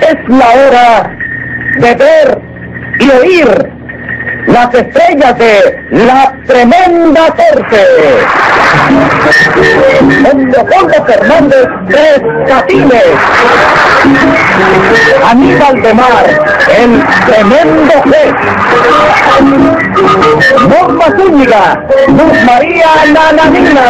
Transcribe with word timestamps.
Es 0.00 0.16
la 0.28 0.48
hora 0.50 1.16
de 1.78 1.94
ver 1.94 2.38
y 3.00 3.10
oír 3.10 3.77
las 4.48 4.74
estrellas 4.74 5.38
de 5.38 5.84
la 5.90 6.32
tremenda 6.46 7.26
corte. 7.28 7.86
Don 10.22 10.50
Leopoldo 10.50 11.04
Fernández 11.06 11.66
Tres 11.88 12.20
Catines. 12.46 13.04
Aníbal 15.28 15.82
de 15.82 15.94
Mar, 15.94 16.26
el 16.76 17.04
tremendo 17.26 17.92
juez. 18.02 18.34
Norma 20.68 21.04
Zúñiga, 21.16 21.84
Luz 22.08 22.44
María 22.44 22.86
Nananina. 23.12 23.84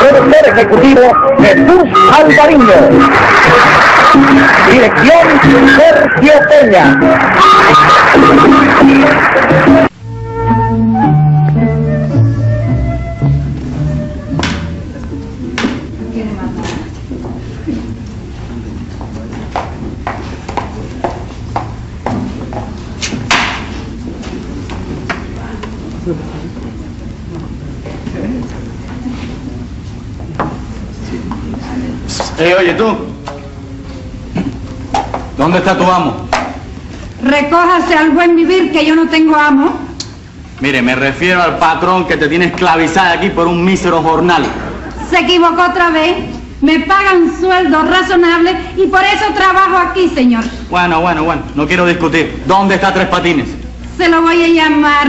Productor 0.00 0.48
ejecutivo 0.48 1.02
Jesús 1.38 1.84
Alvariño. 2.18 2.74
Dirección 4.70 5.68
Sergio 5.76 6.32
Peña. 6.48 7.00
Eh, 32.38 32.54
oye 32.58 32.74
tú. 32.74 33.13
¿Dónde 35.44 35.58
está 35.58 35.76
tu 35.76 35.84
amo? 35.84 36.26
Recójase 37.22 37.94
al 37.94 38.12
buen 38.12 38.34
vivir 38.34 38.72
que 38.72 38.86
yo 38.86 38.96
no 38.96 39.10
tengo 39.10 39.36
amo. 39.36 39.78
Mire, 40.60 40.80
me 40.80 40.94
refiero 40.94 41.42
al 41.42 41.58
patrón 41.58 42.06
que 42.06 42.16
te 42.16 42.28
tiene 42.28 42.46
esclavizada 42.46 43.12
aquí 43.12 43.28
por 43.28 43.46
un 43.46 43.62
mísero 43.62 44.00
jornal. 44.00 44.42
Se 45.10 45.18
equivocó 45.18 45.66
otra 45.68 45.90
vez. 45.90 46.16
Me 46.62 46.80
pagan 46.80 47.30
sueldo 47.38 47.82
razonable 47.82 48.56
y 48.78 48.86
por 48.86 49.02
eso 49.02 49.34
trabajo 49.34 49.76
aquí, 49.76 50.08
señor. 50.14 50.44
Bueno, 50.70 51.02
bueno, 51.02 51.24
bueno, 51.24 51.42
no 51.54 51.66
quiero 51.66 51.84
discutir. 51.84 52.42
¿Dónde 52.46 52.76
está 52.76 52.94
Tres 52.94 53.08
Patines? 53.08 53.50
Se 53.98 54.08
lo 54.08 54.22
voy 54.22 54.44
a 54.44 54.48
llamar. 54.48 55.08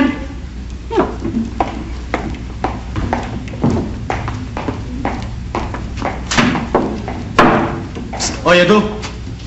Oye 8.43 8.65
tú. 8.65 8.83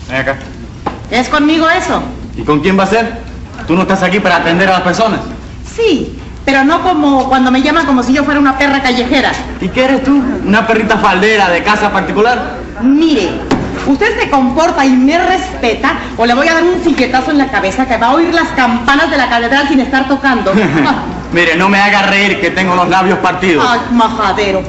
Ven 0.08 0.16
acá. 0.16 0.38
¿Es 1.10 1.28
conmigo 1.28 1.68
eso? 1.70 2.02
¿Y 2.36 2.42
con 2.42 2.60
quién 2.60 2.78
va 2.78 2.84
a 2.84 2.86
ser? 2.86 3.18
Tú 3.66 3.74
no 3.74 3.82
estás 3.82 4.02
aquí 4.02 4.20
para 4.20 4.36
atender 4.36 4.68
a 4.68 4.72
las 4.72 4.82
personas. 4.82 5.20
Sí, 5.74 6.18
pero 6.44 6.64
no 6.64 6.82
como 6.82 7.28
cuando 7.28 7.50
me 7.50 7.62
llaman 7.62 7.86
como 7.86 8.02
si 8.02 8.12
yo 8.12 8.24
fuera 8.24 8.40
una 8.40 8.58
perra 8.58 8.82
callejera. 8.82 9.32
¿Y 9.60 9.68
qué 9.68 9.84
eres 9.84 10.04
tú? 10.04 10.22
¿Una 10.44 10.66
perrita 10.66 10.98
faldera 10.98 11.48
de 11.48 11.62
casa 11.62 11.90
particular? 11.90 12.58
Mire, 12.82 13.30
usted 13.86 14.20
se 14.20 14.28
comporta 14.28 14.84
y 14.84 14.90
me 14.90 15.18
respeta 15.18 15.94
o 16.16 16.26
le 16.26 16.34
voy 16.34 16.48
a 16.48 16.54
dar 16.54 16.62
un 16.62 16.80
fiquetazo 16.80 17.30
en 17.30 17.38
la 17.38 17.50
cabeza 17.50 17.86
que 17.86 17.96
va 17.96 18.08
a 18.08 18.14
oír 18.14 18.32
las 18.32 18.48
campanas 18.50 19.10
de 19.10 19.16
la 19.16 19.28
catedral 19.28 19.68
sin 19.68 19.80
estar 19.80 20.06
tocando. 20.08 20.52
Mire, 21.32 21.56
no 21.56 21.68
me 21.68 21.78
haga 21.78 22.02
reír 22.02 22.40
que 22.40 22.50
tengo 22.50 22.74
los 22.74 22.88
labios 22.88 23.18
partidos. 23.18 23.66
Ay, 23.68 23.80
majadero. 23.92 24.62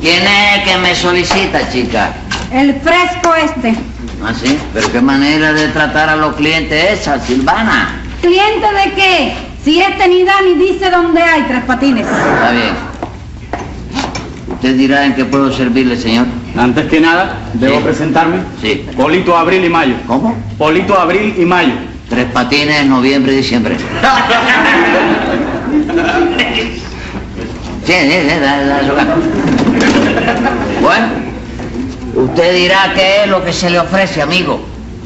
¿Quién 0.00 0.22
es 0.26 0.64
que 0.68 0.78
me 0.78 0.94
solicita, 0.94 1.68
chica? 1.70 2.12
El 2.52 2.74
fresco 2.80 3.34
este. 3.34 3.74
¿Ah, 4.24 4.32
sí? 4.34 4.58
¿Pero 4.72 4.90
qué 4.92 5.00
manera 5.00 5.52
de 5.52 5.68
tratar 5.68 6.08
a 6.08 6.16
los 6.16 6.34
clientes 6.36 7.00
esa, 7.00 7.18
Silvana? 7.20 8.00
¿Cliente 8.20 8.66
de 8.66 8.92
qué? 8.94 9.34
Si 9.64 9.80
este 9.80 10.08
ni 10.08 10.24
da 10.24 10.34
ni 10.42 10.54
dice 10.54 10.90
dónde 10.90 11.20
hay 11.22 11.42
tres 11.42 11.62
patines. 11.64 12.06
Está 12.06 12.50
bien. 12.52 12.90
Usted 14.52 14.74
dirá 14.76 15.04
en 15.06 15.14
qué 15.14 15.24
puedo 15.26 15.52
servirle, 15.52 15.96
señor. 15.96 16.26
Antes 16.56 16.86
que 16.88 17.00
nada, 17.00 17.36
debo 17.54 17.76
Sí. 17.78 17.84
presentarme. 17.84 18.38
Sí. 18.60 18.86
Polito 18.96 19.36
Abril 19.36 19.64
y 19.64 19.68
Mayo. 19.68 19.94
¿Cómo? 20.06 20.34
Polito 20.58 20.98
Abril 20.98 21.34
y 21.38 21.44
Mayo. 21.44 21.74
Tres 22.08 22.26
patines, 22.32 22.86
noviembre 22.86 23.32
y 23.34 23.36
diciembre. 23.36 23.76
Sí, 27.86 27.92
sí, 27.92 28.12
sí, 28.28 28.40
da, 28.40 28.60
da. 28.66 28.80
Bueno, 30.80 31.06
usted 32.14 32.54
dirá 32.54 32.92
qué 32.94 33.22
es 33.24 33.28
lo 33.28 33.44
que 33.44 33.52
se 33.52 33.70
le 33.70 33.78
ofrece, 33.78 34.22
amigo. 34.22 34.60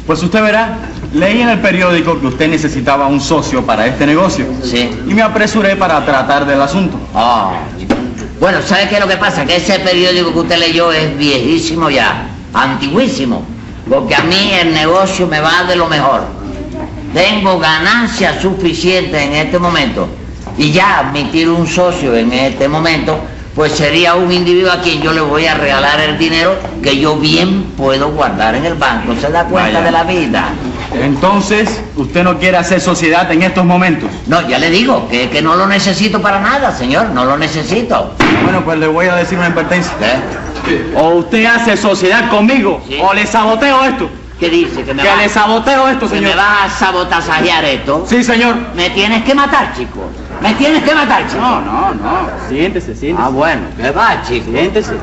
Pues 0.07 0.23
usted 0.23 0.43
verá, 0.43 0.79
leí 1.15 1.41
en 1.41 1.49
el 1.49 1.61
periódico 1.61 2.21
que 2.21 2.27
usted 2.27 2.49
necesitaba 2.49 3.07
un 3.07 3.21
socio 3.21 3.65
para 3.65 3.87
este 3.87 4.07
negocio. 4.07 4.47
Sí. 4.63 4.91
Y 5.07 5.15
me 5.15 5.23
apresuré 5.23 5.77
para 5.77 6.05
tratar 6.05 6.47
del 6.47 6.61
asunto. 6.61 6.99
Ah, 7.15 7.55
bueno, 8.39 8.59
¿sabe 8.63 8.89
qué 8.89 8.97
es 8.97 9.01
lo 9.01 9.09
que 9.09 9.17
pasa? 9.17 9.47
Que 9.47 9.57
ese 9.57 9.79
periódico 9.79 10.33
que 10.33 10.39
usted 10.41 10.59
leyó 10.59 10.93
es 10.93 11.17
viejísimo 11.17 11.89
ya, 11.89 12.27
antiguísimo, 12.53 13.43
porque 13.89 14.15
a 14.15 14.23
mí 14.25 14.53
el 14.61 14.75
negocio 14.75 15.27
me 15.27 15.41
va 15.41 15.65
de 15.65 15.77
lo 15.77 15.89
mejor. 15.89 16.23
Tengo 17.15 17.59
ganancias 17.59 18.43
suficientes 18.43 19.23
en 19.23 19.33
este 19.35 19.59
momento 19.59 20.09
y 20.59 20.73
ya 20.73 20.99
admitir 20.99 21.49
un 21.49 21.67
socio 21.67 22.15
en 22.15 22.33
este 22.33 22.69
momento, 22.69 23.19
pues 23.55 23.73
sería 23.73 24.15
un 24.15 24.33
individuo 24.33 24.73
a 24.73 24.81
quien 24.81 25.01
yo 25.01 25.13
le 25.13 25.21
voy 25.21 25.47
a 25.47 25.55
regalar 25.55 26.01
el 26.01 26.19
dinero 26.19 26.57
que 26.83 26.99
yo 26.99 27.17
bien 27.17 27.65
puedo 27.77 28.11
guardar 28.11 28.55
en 28.57 28.65
el 28.67 28.75
banco. 28.75 29.15
¿Se 29.21 29.31
da 29.31 29.45
cuenta 29.45 29.69
Vaya. 29.79 29.81
de 29.83 29.91
la 29.93 30.03
vida? 30.05 30.49
Entonces, 31.01 31.83
usted 31.97 32.23
no 32.25 32.39
quiere 32.39 32.57
hacer 32.57 32.81
sociedad 32.81 33.31
en 33.33 33.43
estos 33.43 33.65
momentos. 33.65 34.11
No, 34.27 34.47
ya 34.49 34.59
le 34.59 34.71
digo 34.71 35.09
que, 35.09 35.29
que 35.29 35.43
no 35.43 35.57
lo 35.57 35.67
necesito 35.67 36.21
para 36.23 36.41
nada, 36.41 36.73
señor, 36.77 37.07
no 37.11 37.25
lo 37.25 37.37
necesito. 37.37 38.15
Bueno, 38.43 38.65
pues 38.65 38.79
le 38.79 38.87
voy 38.87 39.07
a 39.07 39.17
decir 39.17 39.39
una 39.39 39.49
advertencia. 39.49 39.93
¿Qué? 40.65 40.93
O 40.97 41.11
usted 41.17 41.45
hace 41.47 41.77
sociedad 41.77 42.29
conmigo, 42.31 42.83
Sí. 42.89 42.99
o 43.03 43.13
le 43.13 43.27
saboteo 43.27 43.85
esto. 43.85 44.09
¿Qué 44.41 44.49
dice? 44.51 44.83
¿Que 44.83 44.93
me 44.95 45.03
Que 45.03 45.09
va- 45.09 45.17
le 45.17 45.29
saboteo 45.29 45.89
esto, 45.89 46.09
¿Que 46.09 46.17
señor. 46.17 46.31
me 46.31 46.37
vas 46.37 46.67
a 46.67 46.71
sabotajear 46.87 47.65
esto? 47.65 48.05
Sí, 48.09 48.23
señor. 48.25 48.57
Me 48.75 48.91
tienes 48.91 49.23
que 49.25 49.35
matar, 49.35 49.73
chico. 49.77 50.11
Me 50.45 50.53
tienes 50.55 50.83
que 50.83 50.95
matar, 50.95 51.27
chico. 51.27 51.41
No, 51.41 51.61
no, 51.63 51.95
no. 51.95 52.29
Siéntese, 52.51 52.95
siéntese. 52.95 53.27
Ah, 53.27 53.31
bueno, 53.31 53.63
¿qué 53.81 53.91
va, 53.91 54.23
chico? 54.23 54.51
Siéntese. 54.53 54.95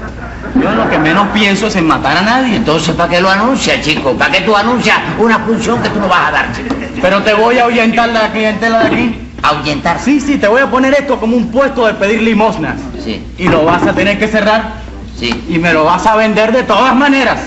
Yo 0.61 0.71
lo 0.71 0.87
que 0.87 0.99
menos 0.99 1.27
pienso 1.29 1.65
es 1.65 1.75
en 1.75 1.87
matar 1.87 2.15
a 2.17 2.21
nadie. 2.21 2.57
Entonces, 2.57 2.93
¿para 2.95 3.09
qué 3.09 3.19
lo 3.21 3.29
anuncias, 3.29 3.81
chico? 3.83 4.13
¿Para 4.13 4.31
qué 4.31 4.41
tú 4.41 4.55
anuncias 4.55 4.97
una 5.17 5.39
función 5.39 5.81
que 5.81 5.89
tú 5.89 5.99
no 5.99 6.07
vas 6.07 6.27
a 6.27 6.31
dar, 6.31 6.53
chico? 6.53 6.75
Pero 7.01 7.23
te 7.23 7.33
voy 7.33 7.57
a 7.57 7.63
ahuyentar 7.63 8.09
la 8.09 8.31
clientela 8.31 8.79
de 8.81 8.85
aquí. 8.85 9.27
¿Ahuyentar? 9.41 9.99
Sí, 9.99 10.19
sí, 10.19 10.37
te 10.37 10.47
voy 10.47 10.61
a 10.61 10.69
poner 10.69 10.93
esto 10.93 11.19
como 11.19 11.35
un 11.35 11.49
puesto 11.49 11.87
de 11.87 11.95
pedir 11.95 12.21
limosnas. 12.21 12.75
Sí, 13.03 13.25
Y 13.39 13.47
lo 13.47 13.65
vas 13.65 13.81
a 13.87 13.93
tener 13.93 14.19
que 14.19 14.27
cerrar 14.27 14.73
sí. 15.17 15.43
y 15.49 15.57
me 15.57 15.73
lo 15.73 15.85
vas 15.85 16.05
a 16.05 16.15
vender 16.15 16.51
de 16.51 16.61
todas 16.61 16.95
maneras. 16.95 17.39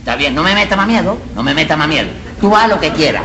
Está 0.00 0.16
bien, 0.16 0.34
no 0.34 0.42
me 0.42 0.54
metas 0.54 0.76
más 0.76 0.88
miedo, 0.88 1.16
no 1.36 1.44
me 1.44 1.54
metas 1.54 1.78
más 1.78 1.86
miedo. 1.86 2.08
Tú 2.40 2.56
haz 2.56 2.68
lo 2.68 2.80
que 2.80 2.90
quieras. 2.90 3.22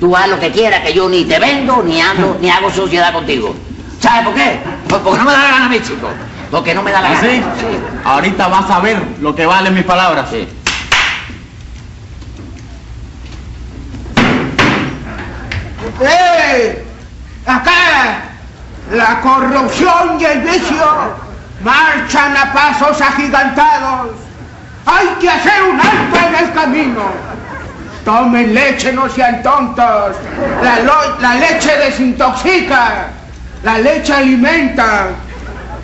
Tú 0.00 0.16
haz 0.16 0.28
lo 0.28 0.38
que 0.38 0.52
quieras, 0.52 0.80
que 0.80 0.92
yo 0.92 1.08
ni 1.08 1.24
te 1.24 1.38
vendo, 1.38 1.82
ni 1.82 2.00
ando, 2.00 2.38
ni 2.40 2.48
hago 2.48 2.70
sociedad 2.70 3.12
contigo. 3.12 3.54
¿Sabes 4.00 4.24
por 4.24 4.34
qué? 4.34 4.60
Pues 4.88 5.02
porque 5.02 5.18
no 5.18 5.24
me 5.24 5.32
da 5.32 5.42
la 5.42 5.50
gana 5.50 5.66
a 5.66 5.68
mí, 5.68 5.80
chico. 5.80 6.08
Porque 6.50 6.74
no 6.74 6.82
me 6.82 6.92
da 6.92 7.00
la 7.00 7.08
gana. 7.08 7.20
¿Así? 7.20 7.42
Sí. 7.58 7.78
Ahorita 8.04 8.48
vas 8.48 8.70
a 8.70 8.80
ver 8.80 9.02
lo 9.20 9.34
que 9.34 9.44
valen 9.44 9.74
mis 9.74 9.84
palabras. 9.84 10.30
Sí. 10.30 10.48
¡Eh! 16.00 16.84
Acá 17.44 18.22
la 18.92 19.20
corrupción 19.20 20.20
y 20.20 20.24
el 20.24 20.40
vicio 20.40 20.86
marchan 21.62 22.36
a 22.36 22.52
pasos 22.52 23.00
agigantados. 23.00 24.10
Hay 24.86 25.06
que 25.20 25.28
hacer 25.28 25.62
un 25.64 25.80
alto 25.80 26.18
en 26.28 26.34
el 26.44 26.52
camino. 26.52 27.27
Tomen 28.08 28.54
leche, 28.54 28.90
no 28.90 29.06
sean 29.06 29.42
tontos. 29.42 30.16
La, 30.62 31.34
leche 31.34 31.76
desintoxica. 31.76 33.10
La 33.62 33.76
leche 33.76 34.14
alimenta. 34.14 35.08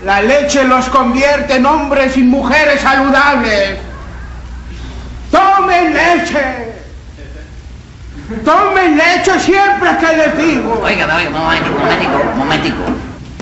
La 0.06 0.22
leche 0.22 0.64
los 0.64 0.88
convierte 0.88 1.56
en 1.56 1.66
hombres 1.66 2.16
y 2.16 2.22
mujeres 2.22 2.80
saludables. 2.80 3.76
Tomen 5.30 5.92
leche. 5.92 6.72
Tomen 8.42 8.96
leche 8.96 9.38
siempre 9.40 9.90
que 10.00 10.16
les 10.16 10.38
digo. 10.38 10.80
Oiga, 10.82 11.04
oiga, 11.04 11.28
un 11.28 11.34
momentico, 11.34 11.74
un 11.76 11.82
momentico, 11.82 12.22
un 12.32 12.38
momentico. 12.38 12.84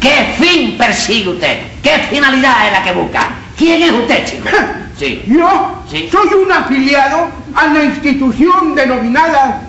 ¿Qué 0.01 0.35
fin 0.41 0.77
persigue 0.77 1.29
usted? 1.29 1.59
¿Qué 1.85 1.99
finalidad 2.11 2.67
es 2.67 2.73
la 2.73 2.83
que 2.83 2.93
busca? 2.95 3.29
¿Quién 3.57 3.81
es 3.81 3.93
usted, 3.93 4.25
chico? 4.25 4.49
Sí. 4.99 5.23
Yo 5.27 5.83
Sí. 5.91 6.09
soy 6.13 6.29
un 6.35 6.53
afiliado 6.53 7.42
a 7.55 7.67
la 7.67 7.83
institución 7.85 8.75
denominada 8.75 9.61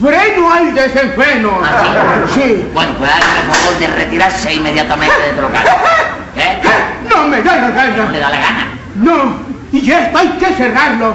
freno 0.00 0.52
al 0.52 0.74
desenfreno. 0.74 1.60
¿Ah, 1.62 2.24
Sí. 2.34 2.64
Bueno, 2.74 2.92
pues 2.98 3.10
el 3.10 3.54
favor 3.54 3.78
de 3.78 3.86
retirarse 3.88 4.54
inmediatamente 4.54 5.14
de 5.20 5.28
este 5.30 5.40
local. 5.42 5.64
¿Eh? 6.36 6.58
No 7.10 7.28
me 7.28 7.42
da 7.42 7.56
la 7.56 7.68
¿No 7.68 7.68
le 7.68 7.74
gana. 7.74 8.18
da 8.18 8.30
la 8.30 8.36
gana? 8.40 8.68
No, 8.94 9.36
y 9.72 9.90
esto 9.90 10.18
hay 10.18 10.28
que 10.28 10.46
cerrarlo. 10.54 11.14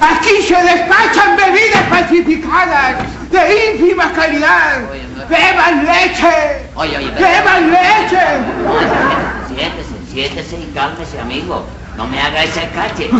Aquí 0.00 0.42
se 0.46 0.54
despachan 0.54 1.36
bebidas 1.36 1.84
falsificadas 1.90 2.96
de 3.30 3.72
ínfima 3.74 4.12
calidad. 4.12 4.78
Oye, 4.90 5.02
no- 5.16 5.26
¡Beban 5.28 5.84
leche! 5.84 6.70
Oye, 6.76 6.96
oye, 6.98 7.10
pero- 7.16 7.26
¡Beban 7.26 7.70
leche! 7.70 8.18
No, 8.64 9.54
siéntese, 9.56 9.94
siéntese 10.12 10.56
y 10.56 10.72
cálmese, 10.74 11.20
amigo. 11.20 11.66
No 11.96 12.06
me 12.06 12.20
haga 12.20 12.44
ese 12.44 12.68
cache. 12.74 13.10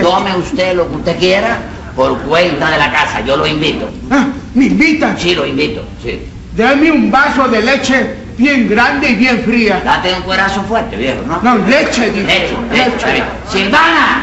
Tome 0.00 0.36
usted 0.36 0.76
lo 0.76 0.88
que 0.88 0.96
usted 0.98 1.18
quiera 1.18 1.58
por 1.94 2.18
cuenta 2.22 2.70
de 2.70 2.78
la 2.78 2.90
casa. 2.90 3.20
Yo 3.20 3.36
lo 3.36 3.46
invito. 3.46 3.88
Ah, 4.10 4.26
¿Me 4.54 4.66
invitan? 4.66 5.18
Sí, 5.18 5.34
lo 5.34 5.46
invito, 5.46 5.84
sí. 6.02 6.26
Dame 6.56 6.90
un 6.90 7.10
vaso 7.10 7.46
de 7.48 7.62
leche 7.62 8.14
bien 8.36 8.68
grande 8.68 9.10
y 9.10 9.14
bien 9.14 9.40
fría. 9.44 9.80
Date 9.84 10.12
un 10.14 10.22
cuerazo 10.22 10.62
fuerte, 10.62 10.96
viejo, 10.96 11.20
¿no? 11.26 11.40
No, 11.42 11.56
leche. 11.66 12.10
Leche, 12.12 12.56
leche. 12.72 13.22
Silvana. 13.50 14.22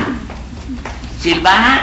Silvana, 1.22 1.82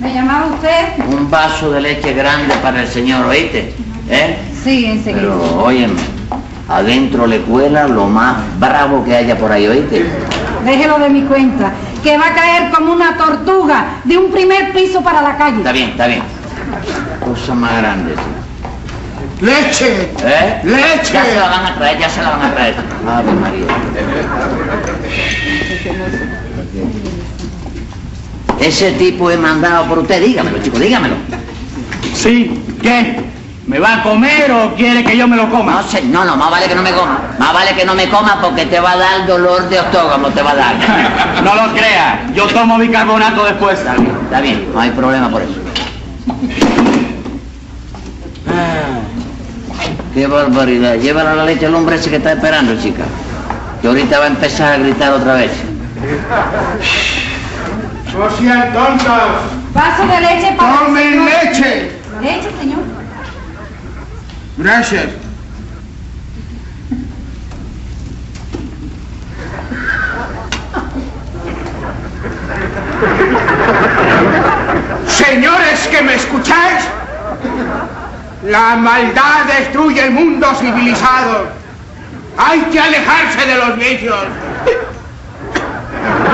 ¿Me 0.00 0.12
llamaba 0.12 0.46
usted? 0.46 1.04
un 1.08 1.30
vaso 1.30 1.70
de 1.70 1.80
leche 1.80 2.12
grande 2.12 2.54
para 2.62 2.82
el 2.82 2.88
señor, 2.88 3.24
¿oíste? 3.26 3.72
¿Eh? 4.10 4.36
Sí, 4.62 4.84
enseguida. 4.86 5.20
Pero, 5.22 5.62
óyeme, 5.62 5.94
adentro 6.68 7.26
le 7.26 7.38
cuela 7.40 7.86
lo 7.86 8.06
más 8.08 8.36
bravo 8.58 9.04
que 9.04 9.14
haya 9.14 9.36
por 9.38 9.50
ahí, 9.52 9.66
¿oíste? 9.66 10.04
Déjelo 10.64 10.98
de 10.98 11.08
mi 11.08 11.22
cuenta, 11.22 11.72
que 12.02 12.18
va 12.18 12.28
a 12.28 12.34
caer 12.34 12.70
como 12.70 12.92
una 12.92 13.16
tortuga 13.16 14.00
de 14.04 14.16
un 14.18 14.30
primer 14.30 14.72
piso 14.72 15.02
para 15.02 15.22
la 15.22 15.36
calle. 15.36 15.58
Está 15.58 15.72
bien, 15.72 15.90
está 15.90 16.06
bien. 16.06 16.22
Cosa 17.24 17.54
más 17.54 17.78
grande, 17.78 18.14
sí. 18.14 19.44
¡Leche! 19.44 20.10
¿Eh? 20.24 20.60
¡Leche! 20.64 21.12
Ya 21.12 21.24
se 21.24 21.34
la 21.34 21.48
van 21.48 21.66
a 21.66 21.74
traer, 21.74 21.98
ya 21.98 22.08
se 22.08 22.22
la 22.22 22.30
van 22.30 22.42
a 22.42 22.54
traer. 22.54 22.74
Ave 23.08 23.32
María. 23.32 23.66
Ese 28.60 28.92
tipo 28.92 29.30
es 29.30 29.38
mandado 29.38 29.86
por 29.86 29.98
usted, 29.98 30.22
dígamelo, 30.24 30.62
chico, 30.62 30.78
dígamelo. 30.78 31.16
Sí, 32.14 32.62
¿qué? 32.80 33.31
¿Me 33.72 33.78
va 33.78 33.94
a 33.94 34.02
comer 34.02 34.52
o 34.52 34.74
quiere 34.74 35.02
que 35.02 35.16
yo 35.16 35.26
me 35.26 35.34
lo 35.34 35.46
No 35.46 35.50
coma? 35.50 35.82
sé, 35.84 36.02
no, 36.02 36.26
no, 36.26 36.36
más 36.36 36.50
vale 36.50 36.66
que 36.68 36.74
no 36.74 36.82
me 36.82 36.92
coma. 36.92 37.20
Más 37.38 37.54
vale 37.54 37.74
que 37.74 37.86
no 37.86 37.94
me 37.94 38.06
coma 38.06 38.38
porque 38.42 38.66
te 38.66 38.78
va 38.78 38.90
a 38.92 38.96
dar 38.98 39.26
dolor 39.26 39.66
de 39.70 39.76
estómago, 39.78 40.28
te 40.28 40.42
va 40.42 40.50
a 40.50 40.54
dar. 40.54 40.74
No 41.42 41.54
lo 41.54 41.72
crea, 41.72 42.26
yo 42.34 42.46
tomo 42.48 42.76
bicarbonato 42.76 43.44
después. 43.46 43.78
Está 43.78 43.94
bien, 43.94 44.14
está 44.24 44.40
bien, 44.42 44.68
no 44.74 44.78
hay 44.78 44.90
problema 44.90 45.30
por 45.30 45.40
eso. 45.40 45.54
Ah, 48.46 49.00
qué 50.12 50.26
barbaridad. 50.26 50.96
Llévala 50.96 51.34
la 51.34 51.44
leche 51.46 51.64
al 51.64 51.74
hombre 51.74 51.96
ese 51.96 52.10
que 52.10 52.16
está 52.16 52.32
esperando, 52.32 52.78
chica. 52.78 53.04
Que 53.80 53.88
ahorita 53.88 54.18
va 54.18 54.24
a 54.26 54.28
empezar 54.28 54.72
a 54.74 54.76
gritar 54.76 55.12
otra 55.14 55.32
vez. 55.32 55.50
¡No 58.12 58.30
sean 58.36 58.72
tontos! 58.74 59.22
Vaso 59.72 60.06
de 60.06 60.20
leche 60.20 60.54
para 60.58 60.78
¡Tomen 60.80 61.24
leche! 61.24 61.90
Leche, 62.20 62.50
señor. 62.60 63.01
Gracias. 64.62 65.06
Señores 75.08 75.88
que 75.88 76.02
me 76.02 76.14
escucháis, 76.14 76.84
la 78.44 78.76
maldad 78.76 79.46
destruye 79.58 80.04
el 80.04 80.12
mundo 80.12 80.46
civilizado. 80.54 81.48
Hay 82.38 82.60
que 82.70 82.78
alejarse 82.78 83.44
de 83.44 83.54
los 83.56 83.76
vicios 83.76 84.26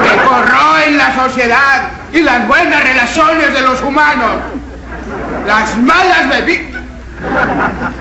que 0.02 0.28
corroen 0.28 0.98
la 0.98 1.14
sociedad 1.14 1.88
y 2.12 2.20
las 2.20 2.46
buenas 2.46 2.84
relaciones 2.84 3.54
de 3.54 3.60
los 3.62 3.80
humanos. 3.80 4.36
Las 5.46 5.78
malas 5.78 6.28
bebidas 6.28 6.78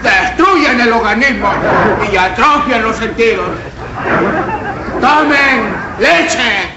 destruyen 0.03 0.79
el 0.81 0.91
organismo 0.91 1.49
y 2.11 2.17
atrofian 2.17 2.83
los 2.83 2.95
sentidos. 2.97 3.49
Tomen 5.01 5.75
leche. 5.99 6.69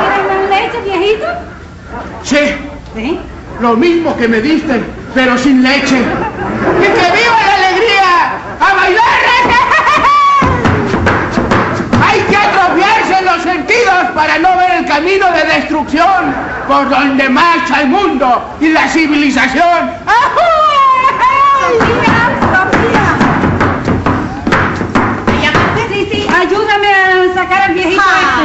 ¿Quieren 0.00 0.26
más 0.28 0.50
leche, 0.50 0.80
viejito? 0.84 1.26
Sí, 2.22 2.36
Sí. 2.94 3.20
lo 3.60 3.76
mismo 3.76 4.16
que 4.16 4.28
me 4.28 4.40
diste, 4.40 4.82
pero 5.14 5.36
sin 5.38 5.62
leche. 5.62 6.02
Por 16.66 16.88
donde 16.88 17.28
marcha 17.28 17.82
el 17.82 17.88
mundo 17.88 18.56
y 18.60 18.68
la 18.68 18.88
civilización. 18.88 19.90
Sí, 25.90 26.08
sí, 26.10 26.26
ayúdame 26.28 26.88
a 26.88 27.34
sacar 27.34 27.62
al 27.62 27.74
viejito 27.74 28.02
este. 28.02 28.44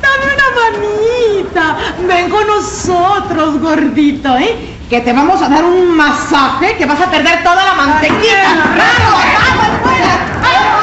Dame 0.00 0.24
una 0.34 0.48
manita. 0.56 1.64
Ven 2.06 2.30
con 2.30 2.46
nosotros, 2.46 3.60
gordito, 3.60 4.38
¿eh? 4.38 4.76
Que 4.88 5.00
te 5.00 5.12
vamos 5.12 5.42
a 5.42 5.48
dar 5.50 5.64
un 5.64 5.94
masaje 5.94 6.76
que 6.76 6.86
vas 6.86 7.00
a 7.00 7.10
perder 7.10 7.42
toda 7.42 7.62
la 7.62 7.74
mantequilla. 7.74 8.44
¡Vamos, 8.76 9.24
vamos, 9.38 9.68
fuera! 9.82 10.14
¡Vamos! 10.42 10.80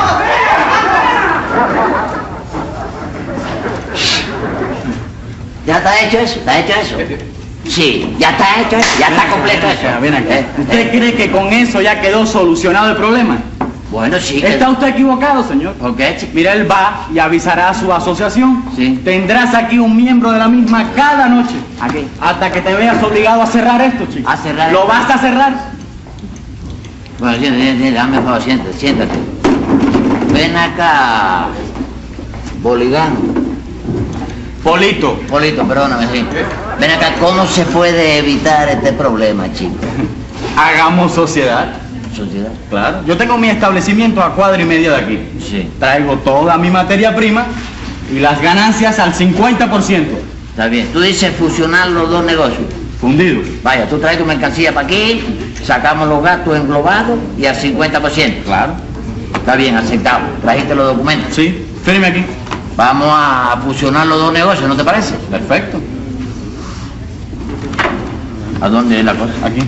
¿Ya 5.68 5.78
está 5.78 6.02
hecho 6.02 6.18
eso? 6.20 6.40
¿Está 6.40 6.60
hecho 6.60 6.74
eso? 6.82 6.96
Sí, 7.68 8.16
ya 8.18 8.30
está 8.32 8.62
hecho 8.62 8.78
eso, 8.78 8.90
ya 9.00 9.08
está 9.10 9.28
completo 9.28 9.68
eso. 9.68 9.88
Eh, 10.32 10.46
¿Usted 10.60 10.80
eh, 10.80 10.90
cree 10.90 11.14
que 11.14 11.30
con 11.32 11.52
eso 11.52 11.82
ya 11.82 12.00
quedó 12.00 12.26
solucionado 12.26 12.92
el 12.92 12.96
problema? 12.96 13.38
Bueno, 13.92 14.18
sí. 14.20 14.40
que- 14.40 14.48
Está 14.48 14.70
usted 14.70 14.88
equivocado, 14.88 15.46
señor. 15.48 15.74
¿Por 15.74 15.96
qué, 15.98 16.16
chico? 16.18 16.32
Mira, 16.34 16.54
él 16.54 16.70
va 16.72 17.08
y 17.14 17.20
avisará 17.20 17.70
a 17.70 17.74
su 17.74 17.92
asociación. 17.92 18.64
Sí. 18.76 19.02
Tendrás 19.04 19.54
aquí 19.54 19.78
un 19.80 19.96
miembro 19.98 20.32
de 20.32 20.40
la 20.40 20.48
misma 20.48 20.92
cada 20.96 21.28
noche. 21.28 21.56
Aquí. 21.82 22.08
Hasta 22.22 22.50
que 22.52 22.62
te 22.62 22.74
veas 22.74 23.04
obligado 23.04 23.42
a 23.42 23.46
cerrar 23.48 23.82
esto, 23.82 24.06
chico. 24.06 24.30
A 24.30 24.38
cerrar 24.38 24.72
¿Lo 24.72 24.80
esto. 24.80 24.90
vas 24.90 25.10
a 25.10 25.18
cerrar? 25.18 25.54
Bueno, 27.20 27.38
siéntate, 27.38 27.92
dame 27.92 28.18
favor, 28.22 28.42
siéntate, 28.42 28.74
siéntate. 28.78 29.20
Ven 30.34 30.56
acá, 30.56 31.48
Boligán. 32.62 33.37
Polito. 34.64 35.20
Polito, 35.30 35.64
perdóname, 35.68 36.08
sí. 36.12 36.26
Ven 36.80 36.92
acá, 36.92 37.14
¿cómo 37.20 37.46
se 37.48 37.64
puede 37.66 38.18
evitar 38.18 38.70
este 38.70 38.94
problema, 38.94 39.52
chico? 39.54 39.76
Hagamos 40.58 41.14
sociedad. 41.14 41.74
Sociedad. 42.16 42.52
Claro. 42.70 43.04
Yo 43.06 43.16
tengo 43.16 43.38
mi 43.38 43.50
establecimiento 43.50 44.22
a 44.22 44.34
cuadra 44.34 44.62
y 44.62 44.66
media 44.66 44.92
de 44.92 44.98
aquí. 44.98 45.20
Sí. 45.40 45.70
Traigo 45.80 46.16
toda 46.18 46.58
mi 46.58 46.70
materia 46.70 47.16
prima 47.16 47.46
y 48.12 48.20
las 48.20 48.42
ganancias 48.42 49.00
al 49.00 49.14
50%. 49.14 50.06
Está 50.50 50.68
bien. 50.68 50.88
Tú 50.92 51.02
dices 51.02 51.32
fusionar 51.36 51.90
los 51.90 52.10
dos 52.10 52.26
negocios. 52.26 52.64
Fundidos. 53.00 53.46
Vaya, 53.62 53.88
tú 53.88 54.00
traes 54.00 54.18
tu 54.18 54.26
mercancía 54.26 54.74
para 54.74 54.88
aquí, 54.88 55.22
sacamos 55.64 56.08
los 56.08 56.24
gastos 56.24 56.58
englobados 56.58 57.20
y 57.38 57.46
al 57.46 57.56
50%. 57.56 58.44
Claro. 58.44 58.74
Está 59.36 59.56
bien, 59.56 59.76
aceptado. 59.78 60.22
Trajiste 60.42 60.74
los 60.74 60.88
documentos. 60.88 61.36
Sí. 61.36 61.64
Firme 61.86 62.08
aquí. 62.08 62.26
Vamos 62.78 63.08
a 63.12 63.60
fusionar 63.66 64.06
los 64.06 64.20
dos 64.20 64.32
negocios, 64.32 64.70
¿no 64.70 64.76
te 64.78 64.84
parece? 64.84 65.16
Perfecto. 65.32 65.82
¿A 68.62 68.70
dónde 68.70 69.00
es 69.00 69.06
la 69.06 69.16
cosa? 69.16 69.34
Aquí. 69.44 69.62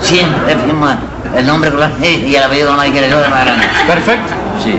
Siempre 0.00 0.56
firma 0.64 0.98
el 1.36 1.46
nombre 1.46 1.70
y 2.02 2.34
el 2.34 2.42
apellido 2.42 2.74
no 2.74 2.80
hay 2.80 2.90
que 2.90 3.00
le 3.02 3.08
de 3.08 3.28
más 3.28 3.44
grande. 3.44 3.66
Perfecto. 3.86 4.32
Sí. 4.64 4.78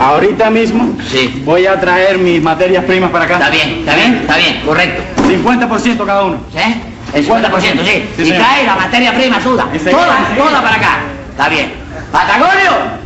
Ahorita 0.00 0.48
mismo 0.48 0.96
Sí. 1.10 1.42
voy 1.44 1.66
a 1.66 1.78
traer 1.78 2.16
mis 2.16 2.42
materias 2.42 2.84
primas 2.84 3.10
para 3.10 3.26
acá. 3.26 3.34
Está 3.34 3.50
bien, 3.50 3.80
está 3.80 3.94
bien, 3.96 4.14
está 4.14 4.36
bien, 4.38 4.62
correcto. 4.64 5.22
50% 5.28 6.06
cada 6.06 6.24
uno. 6.24 6.38
¿Sí? 6.54 6.80
El 7.14 7.26
50%, 7.26 7.60
sí. 7.60 7.68
Sí, 8.16 8.22
y 8.22 8.24
señor. 8.24 8.36
trae 8.38 8.64
la 8.66 8.76
materia 8.76 9.14
prima. 9.14 9.36
Enseguida, 9.36 9.70
Toda, 9.90 10.34
toda 10.36 10.62
para 10.62 10.76
acá. 10.76 10.98
Está 11.30 11.48
bien. 11.48 11.72
¡Patagonio! 12.12 12.98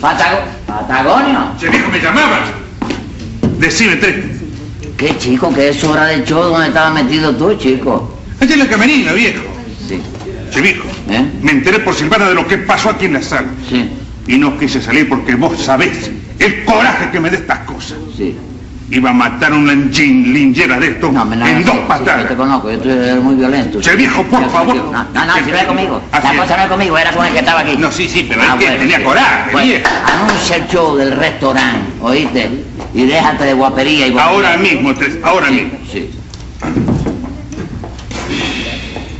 Patago 0.00 0.38
¿Patagonio? 0.66 1.52
Che 1.60 1.68
viejo, 1.68 1.88
me 1.90 2.00
llamabas. 2.00 2.40
Decime, 3.58 3.96
tres. 3.96 4.16
¿Qué 4.96 5.16
chico? 5.18 5.52
Que 5.54 5.68
es 5.68 5.82
hora 5.84 6.06
del 6.06 6.24
show 6.24 6.42
donde 6.44 6.68
estaba 6.68 6.90
metido 6.90 7.34
tú, 7.36 7.54
chico. 7.56 8.18
Allá 8.40 8.52
en 8.54 8.58
la 8.60 8.66
camerina, 8.68 9.12
viejo. 9.12 9.42
Sí. 9.88 10.00
Che 10.50 10.60
viejo, 10.60 10.84
¿Eh? 11.08 11.24
Me 11.40 11.52
enteré 11.52 11.78
por 11.80 11.94
Silvana 11.94 12.28
de 12.28 12.34
lo 12.34 12.46
que 12.46 12.58
pasó 12.58 12.90
aquí 12.90 13.06
en 13.06 13.14
la 13.14 13.22
sala. 13.22 13.48
Sí, 13.68 13.90
Y 14.26 14.38
no 14.38 14.58
quise 14.58 14.80
salir 14.82 15.08
porque 15.08 15.34
vos 15.36 15.60
sabés 15.60 16.10
el 16.38 16.64
coraje 16.64 17.10
que 17.10 17.20
me 17.20 17.30
da 17.30 17.36
estas 17.36 17.58
cosas. 17.60 17.98
sí. 18.16 18.36
Iba 18.94 19.08
a 19.08 19.12
matar 19.14 19.52
a 19.52 19.56
una 19.56 19.72
lin- 19.72 20.34
linchera 20.34 20.78
de 20.78 20.88
esto 20.88 21.10
No, 21.10 21.24
no, 21.24 21.46
en 21.46 21.64
dos 21.64 21.76
patadas. 21.88 22.24
yo 22.24 22.28
te 22.28 22.36
conozco, 22.36 22.70
yo 22.70 22.92
eres 22.92 23.22
muy 23.22 23.36
violento. 23.36 23.80
Che, 23.80 23.96
viejo, 23.96 24.22
por 24.24 24.50
favor. 24.50 24.76
No, 24.76 24.92
no, 24.92 25.24
no, 25.24 25.34
si 25.42 25.50
no 25.50 25.56
es 25.56 25.64
conmigo. 25.64 26.02
La 26.12 26.20
cosa 26.20 26.56
no 26.58 26.62
es 26.64 26.68
conmigo, 26.68 26.98
era 26.98 27.10
con 27.12 27.24
el 27.24 27.32
que 27.32 27.38
estaba 27.38 27.60
aquí. 27.60 27.74
No, 27.78 27.90
sí, 27.90 28.06
sí, 28.06 28.26
pero 28.28 28.42
Ah, 28.42 28.48
es 28.48 28.52
que 28.56 28.64
bueno, 28.66 28.78
tenía 28.80 29.02
coraje, 29.02 29.56
viejo. 29.64 29.88
anuncia 30.12 30.56
el 30.56 30.68
show 30.68 30.94
del 30.96 31.12
restaurante, 31.16 31.90
¿oíste? 32.02 32.50
Y 32.92 33.04
déjate 33.06 33.44
de 33.44 33.54
guapería 33.54 34.08
y. 34.08 34.18
Ahora 34.18 34.58
mismo, 34.58 34.92
Tres, 34.94 35.16
ahora 35.24 35.50
mismo. 35.50 35.78
sí. 35.90 36.10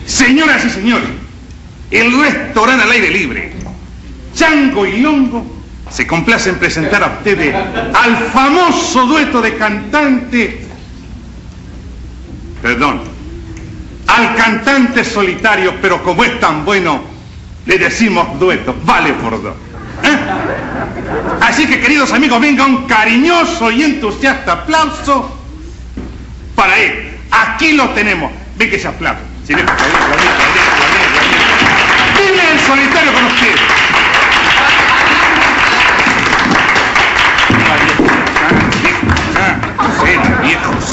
Señoras 0.05 0.65
y 0.67 0.69
señores, 0.71 1.09
el 1.91 2.21
restaurante 2.21 2.85
al 2.85 2.91
aire 2.91 3.11
libre, 3.11 3.53
Chango 4.35 4.85
y 4.87 4.99
Longo, 5.01 5.62
se 5.93 6.07
complace 6.07 6.51
en 6.51 6.59
presentar 6.59 7.03
a 7.03 7.07
ustedes 7.19 7.55
al 7.55 8.17
famoso 8.33 9.07
dueto 9.07 9.43
de 9.43 9.57
cantante, 9.57 10.67
perdón, 12.63 13.03
al 14.07 14.35
cantante 14.35 15.05
solitario, 15.05 15.75
pero 15.83 16.03
como 16.03 16.25
es 16.25 16.41
tan 16.41 16.65
bueno, 16.65 17.03
le 17.67 17.79
decimos 17.79 18.39
dueto, 18.41 18.75
vale 18.85 19.13
por 19.15 19.43
dos. 19.43 19.55
¿eh? 20.03 20.19
Así 21.41 21.67
que 21.67 21.81
queridos 21.81 22.13
amigos, 22.13 22.41
venga 22.41 22.65
un 22.65 22.87
cariñoso 22.87 23.71
y 23.71 23.83
entusiasta 23.83 24.53
aplauso 24.53 25.39
para 26.55 26.79
él. 26.79 27.19
Aquí 27.31 27.73
lo 27.73 27.91
tenemos. 27.91 28.33
Ve 28.57 28.69
que 28.69 28.79
se 28.79 28.89
aplaudir. 28.89 29.25
Dile 29.47 29.57
el 32.53 32.61
solitario 32.61 33.13
con 33.13 33.25
usted. 33.25 33.55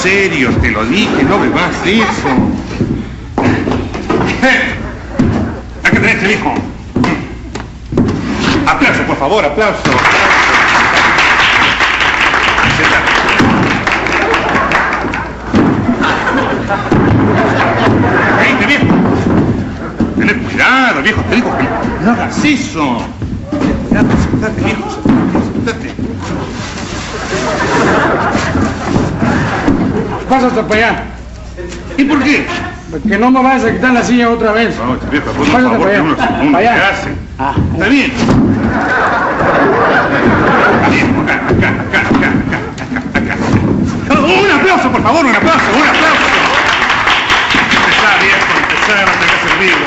Serio, 0.00 0.50
te 0.62 0.70
lo 0.70 0.84
dije, 0.86 1.22
no 1.24 1.38
me 1.38 1.48
más 1.50 1.74
eso. 1.84 2.28
Acá 5.84 5.90
tenés 5.90 6.14
este 6.14 6.26
viejo. 6.28 6.54
Aplauso, 8.66 9.02
por 9.02 9.16
favor, 9.18 9.44
aplauso. 9.44 9.90
Vente, 18.40 18.66
viejo. 18.66 18.86
Tené 20.16 20.34
cuidado, 20.34 21.02
viejo, 21.02 21.20
te 21.28 21.34
digo 21.34 21.58
que 21.58 21.68
no 22.04 22.12
hagas 22.12 22.42
eso. 22.42 23.04
Cuidado, 23.88 24.08
sentate, 24.22 24.62
viejo. 24.62 24.86
Pásate 30.30 30.62
para 30.62 30.74
allá. 30.76 31.02
¿Y 31.98 32.04
por 32.04 32.22
qué? 32.22 32.46
Que 33.08 33.18
no 33.18 33.30
me 33.30 33.42
vayas 33.42 33.64
a 33.64 33.72
quitar 33.72 33.92
la 33.92 34.02
silla 34.02 34.30
otra 34.30 34.52
vez. 34.52 34.76
No, 34.78 34.94
este 34.94 35.06
viejo, 35.10 35.30
por 35.32 35.46
favor, 35.46 35.78
para 35.78 35.90
allá. 35.90 36.02
uno, 36.02 36.16
Para 36.16 36.62
¿qué 36.62 36.68
allá. 36.68 36.88
hace? 36.90 37.10
Ah, 37.38 37.54
Está 37.74 37.88
bien. 37.88 38.12
Bien, 40.90 41.06
acá, 41.22 41.34
acá, 41.34 41.68
acá, 41.68 42.00
acá, 42.00 42.28
acá, 42.40 42.58
acá, 43.18 43.34
acá. 43.34 44.24
Un 44.24 44.50
aplauso, 44.60 44.90
por 44.90 45.02
favor, 45.02 45.24
un 45.26 45.34
aplauso, 45.34 45.64
un 45.76 45.88
aplauso. 45.88 46.26
Empezá, 47.54 48.10
no 49.06 49.12
te 49.12 49.24
hagas 49.24 49.42
el 49.52 49.58
vivo. 49.66 49.86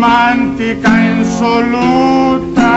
Romántica 0.00 0.88
insoluta. 1.12 2.70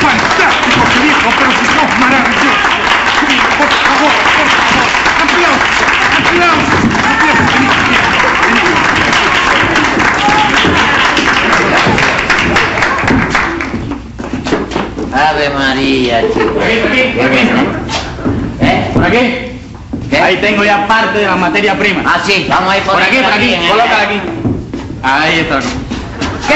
Fantástico, 0.00 0.80
qué 0.92 0.98
viejo, 1.00 1.28
pero 1.38 1.50
si 1.52 1.66
sos 1.66 1.90
maravilloso. 2.00 2.68
Sí, 3.28 3.36
por 3.58 3.68
favor, 3.68 4.14
por 4.24 4.48
favor. 4.56 4.88
Aplausos, 5.22 5.90
aplausos, 6.16 6.82
aplausos. 7.10 7.52
Vení, 7.52 7.68
vení, 7.68 8.08
vení. 8.22 9.02
Ave 15.14 15.46
María, 15.50 16.22
chico. 16.32 16.60
¿Eh? 18.60 18.90
¿Por 18.94 19.04
aquí? 19.04 19.41
¿Qué? 20.22 20.28
Ahí 20.28 20.36
tengo 20.40 20.64
ya 20.64 20.86
parte 20.86 21.18
de 21.18 21.26
la 21.26 21.36
materia 21.36 21.78
prima. 21.78 22.02
Ah, 22.06 22.20
sí, 22.24 22.46
vamos 22.48 22.72
a 22.72 22.76
ir 22.78 22.82
Por 22.84 23.02
aquí, 23.02 23.16
por 23.18 23.32
aquí, 23.32 23.54
el- 23.54 23.68
colócala 23.68 24.02
aquí. 24.02 24.20
Ahí 25.02 25.38
está. 25.40 25.58
¿Qué? 25.58 26.54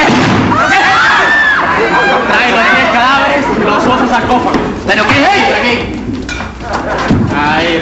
Trae 2.28 2.50
los 2.50 2.60
tres 2.72 2.84
cadáveres 2.92 3.44
y 3.56 3.64
los 3.64 3.84
otros 3.86 4.10
sarcófagos. 4.10 4.58
¿Pero 4.86 5.04
qué 5.06 5.12
es 5.12 5.28
Por 5.28 5.36
eso? 5.36 5.56
aquí. 5.60 5.78
Ahí. 7.38 7.80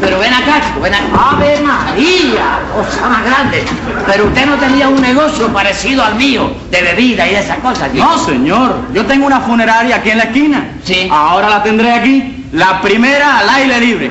Pero 0.00 0.18
ven 0.18 0.34
acá, 0.34 0.60
chico, 0.66 0.80
ven 0.80 0.92
acá. 0.94 1.04
¡Ave 1.32 1.60
María! 1.60 2.58
Cosa 2.74 3.08
más 3.08 3.24
grande. 3.24 3.64
Pero 4.06 4.24
usted 4.26 4.46
no 4.46 4.56
tenía 4.56 4.88
un 4.88 5.00
negocio 5.00 5.48
parecido 5.52 6.04
al 6.04 6.16
mío, 6.16 6.52
de 6.70 6.82
bebida 6.82 7.26
y 7.26 7.30
de 7.30 7.38
esas 7.40 7.58
cosas, 7.58 7.90
chico. 7.92 8.04
No, 8.04 8.18
señor. 8.18 8.76
Yo 8.92 9.06
tengo 9.06 9.26
una 9.26 9.40
funeraria 9.40 9.96
aquí 9.96 10.10
en 10.10 10.18
la 10.18 10.24
esquina. 10.24 10.68
Sí. 10.84 11.08
Ahora 11.10 11.48
la 11.48 11.62
tendré 11.62 11.92
aquí. 11.92 12.46
La 12.52 12.80
primera 12.82 13.38
al 13.38 13.48
aire 13.48 13.80
libre. 13.80 14.10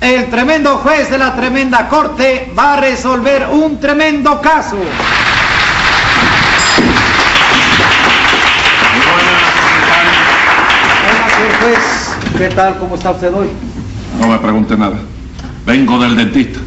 El 0.00 0.30
tremendo 0.30 0.78
juez 0.78 1.10
de 1.10 1.18
la 1.18 1.36
tremenda 1.36 1.86
corte 1.86 2.50
va 2.58 2.72
a 2.72 2.80
resolver 2.80 3.48
un 3.52 3.78
tremendo 3.78 4.40
caso. 4.40 4.76
Hola, 11.06 11.28
señor 11.36 11.52
juez. 11.60 12.38
¿Qué 12.38 12.48
tal? 12.54 12.78
¿Cómo 12.78 12.94
está 12.94 13.10
usted 13.10 13.34
hoy? 13.34 13.48
No 14.18 14.28
me 14.28 14.38
pregunte 14.38 14.74
nada. 14.74 14.96
Vengo 15.66 15.98
del 15.98 16.16
dentista. 16.16 16.60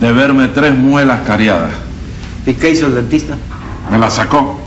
De 0.00 0.12
verme 0.12 0.48
tres 0.48 0.74
muelas 0.74 1.20
cariadas. 1.24 1.70
¿Y 2.46 2.54
qué 2.54 2.70
hizo 2.70 2.86
el 2.86 2.96
dentista? 2.96 3.36
Me 3.92 3.98
la 3.98 4.10
sacó. 4.10 4.60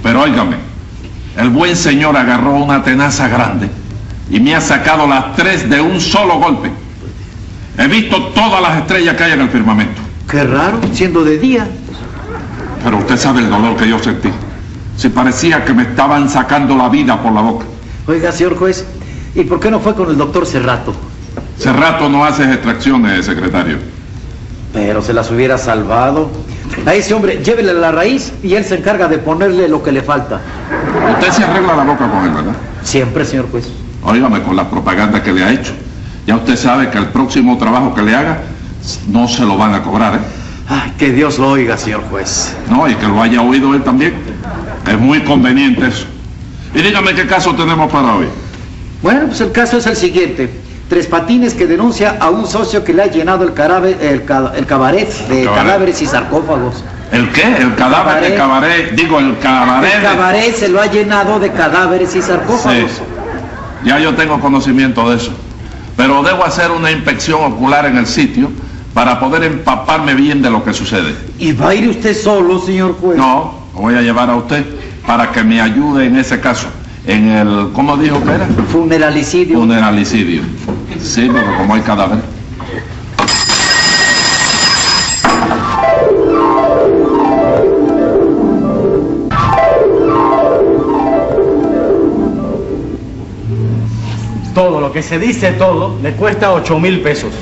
Pero 0.00 0.22
óigame, 0.22 0.58
el 1.36 1.50
buen 1.50 1.74
señor 1.74 2.16
agarró 2.16 2.52
una 2.52 2.84
tenaza 2.84 3.26
grande 3.26 3.68
y 4.30 4.40
me 4.40 4.54
ha 4.54 4.60
sacado 4.60 5.06
las 5.06 5.34
tres 5.34 5.68
de 5.68 5.80
un 5.80 6.00
solo 6.00 6.38
golpe. 6.38 6.70
He 7.78 7.86
visto 7.86 8.26
todas 8.28 8.60
las 8.60 8.78
estrellas 8.78 9.16
que 9.16 9.24
hay 9.24 9.32
en 9.32 9.40
el 9.40 9.50
firmamento. 9.50 10.00
Qué 10.28 10.44
raro, 10.44 10.80
siendo 10.92 11.24
de 11.24 11.38
día. 11.38 11.66
Pero 12.84 12.98
usted 12.98 13.16
sabe 13.16 13.40
el 13.40 13.50
dolor 13.50 13.76
que 13.76 13.88
yo 13.88 13.98
sentí. 13.98 14.30
Si 14.96 15.08
parecía 15.08 15.64
que 15.64 15.72
me 15.72 15.84
estaban 15.84 16.28
sacando 16.28 16.76
la 16.76 16.88
vida 16.88 17.22
por 17.22 17.32
la 17.32 17.40
boca. 17.40 17.64
Oiga, 18.06 18.32
señor 18.32 18.56
juez, 18.56 18.84
¿y 19.34 19.44
por 19.44 19.60
qué 19.60 19.70
no 19.70 19.78
fue 19.80 19.94
con 19.94 20.10
el 20.10 20.16
doctor 20.16 20.44
Cerrato? 20.44 20.94
Cerrato 21.58 22.08
no 22.08 22.24
hace 22.24 22.44
extracciones, 22.44 23.26
secretario. 23.26 23.78
Pero 24.72 25.00
se 25.00 25.12
las 25.12 25.30
hubiera 25.30 25.56
salvado. 25.56 26.30
A 26.84 26.94
ese 26.94 27.14
hombre, 27.14 27.42
llévele 27.42 27.72
la 27.74 27.92
raíz 27.92 28.32
y 28.42 28.54
él 28.54 28.64
se 28.64 28.76
encarga 28.76 29.08
de 29.08 29.18
ponerle 29.18 29.68
lo 29.68 29.82
que 29.82 29.92
le 29.92 30.02
falta. 30.02 30.40
Usted 31.14 31.32
se 31.32 31.44
arregla 31.44 31.76
la 31.76 31.84
boca 31.84 32.10
con 32.10 32.24
él, 32.24 32.30
¿verdad? 32.32 32.56
Siempre, 32.82 33.24
señor 33.24 33.50
juez. 33.50 33.68
Óigame 34.02 34.42
con 34.42 34.56
la 34.56 34.68
propaganda 34.70 35.22
que 35.22 35.32
le 35.32 35.44
ha 35.44 35.50
hecho. 35.52 35.72
Ya 36.26 36.36
usted 36.36 36.56
sabe 36.56 36.90
que 36.90 36.98
el 36.98 37.06
próximo 37.06 37.56
trabajo 37.58 37.94
que 37.94 38.02
le 38.02 38.14
haga 38.14 38.38
no 39.08 39.26
se 39.28 39.44
lo 39.44 39.56
van 39.56 39.74
a 39.74 39.82
cobrar, 39.82 40.14
¿eh? 40.14 40.18
Ay, 40.68 40.92
que 40.98 41.10
Dios 41.12 41.38
lo 41.38 41.48
oiga, 41.50 41.76
señor 41.78 42.02
juez. 42.10 42.54
No, 42.68 42.86
y 42.88 42.94
que 42.94 43.06
lo 43.06 43.22
haya 43.22 43.40
oído 43.40 43.74
él 43.74 43.82
también. 43.82 44.14
Es 44.86 44.98
muy 44.98 45.20
conveniente 45.22 45.86
eso. 45.88 46.04
Y 46.74 46.82
dígame 46.82 47.14
qué 47.14 47.26
caso 47.26 47.54
tenemos 47.54 47.90
para 47.90 48.14
hoy. 48.14 48.26
Bueno, 49.02 49.26
pues 49.28 49.40
el 49.40 49.52
caso 49.52 49.78
es 49.78 49.86
el 49.86 49.96
siguiente. 49.96 50.50
Tres 50.90 51.06
Patines 51.06 51.54
que 51.54 51.66
denuncia 51.66 52.16
a 52.20 52.28
un 52.30 52.46
socio 52.46 52.84
que 52.84 52.92
le 52.92 53.02
ha 53.02 53.06
llenado 53.06 53.44
el, 53.44 53.54
carabe- 53.54 53.96
el, 54.00 54.24
ca- 54.24 54.52
el 54.56 54.66
cabaret 54.66 55.08
de 55.28 55.44
Cabaret. 55.44 55.62
cadáveres 55.64 56.02
y 56.02 56.06
sarcófagos. 56.06 56.84
¿El 57.12 57.30
qué? 57.30 57.42
El 57.58 57.74
cadáver 57.74 58.22
de 58.22 58.36
cabaret. 58.36 58.90
Digo, 58.94 59.18
el 59.18 59.38
cabaret. 59.38 59.90
El 59.94 60.00
de- 60.02 60.06
cabaret 60.06 60.54
se 60.54 60.68
lo 60.68 60.80
ha 60.80 60.86
llenado 60.86 61.38
de 61.40 61.50
cadáveres 61.52 62.14
y 62.14 62.20
sarcófagos. 62.22 62.90
Sí. 62.90 63.02
Ya 63.84 63.98
yo 63.98 64.14
tengo 64.14 64.40
conocimiento 64.40 65.08
de 65.10 65.16
eso. 65.16 65.32
Pero 65.96 66.22
debo 66.22 66.44
hacer 66.44 66.70
una 66.70 66.90
inspección 66.90 67.40
ocular 67.42 67.86
en 67.86 67.96
el 67.96 68.06
sitio 68.06 68.50
para 68.94 69.18
poder 69.20 69.44
empaparme 69.44 70.14
bien 70.14 70.42
de 70.42 70.50
lo 70.50 70.64
que 70.64 70.72
sucede. 70.72 71.14
¿Y 71.38 71.52
va 71.52 71.70
a 71.70 71.74
ir 71.74 71.88
usted 71.88 72.16
solo, 72.16 72.60
señor 72.60 72.96
juez? 73.00 73.16
No, 73.16 73.54
lo 73.74 73.80
voy 73.80 73.94
a 73.94 74.02
llevar 74.02 74.30
a 74.30 74.36
usted 74.36 74.64
para 75.06 75.30
que 75.32 75.42
me 75.42 75.60
ayude 75.60 76.06
en 76.06 76.16
ese 76.16 76.40
caso. 76.40 76.68
En 77.06 77.28
el, 77.28 77.70
¿cómo 77.72 77.96
dijo 77.96 78.22
que 78.22 78.30
era? 78.30 78.46
Funeralicidio. 78.70 79.58
Funeralicidio. 79.58 80.42
Sí, 81.00 81.28
porque 81.32 81.56
como 81.56 81.74
hay 81.74 81.80
cadáver. 81.80 82.18
Que 94.98 95.02
se 95.04 95.16
dice 95.16 95.52
todo 95.52 95.96
le 96.02 96.10
cuesta 96.14 96.52
8 96.52 96.80
mil 96.80 97.00
pesos. 97.02 97.32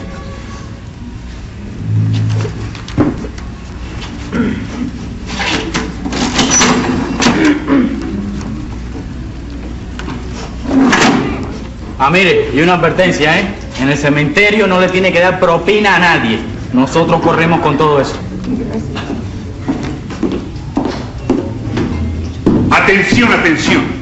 Ah, 11.98 12.10
mire, 12.10 12.50
y 12.52 12.60
una 12.60 12.74
advertencia, 12.74 13.40
¿eh? 13.40 13.46
En 13.80 13.88
el 13.88 13.96
cementerio 13.96 14.66
no 14.66 14.78
le 14.78 14.90
tiene 14.90 15.10
que 15.10 15.20
dar 15.20 15.40
propina 15.40 15.96
a 15.96 15.98
nadie. 15.98 16.38
Nosotros 16.74 17.22
corremos 17.22 17.60
con 17.60 17.78
todo 17.78 18.02
eso. 18.02 18.16
Atención, 22.70 23.32
atención. 23.32 23.95